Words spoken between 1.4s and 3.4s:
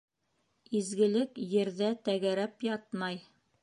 ерҙә тәгәрәп ятмай.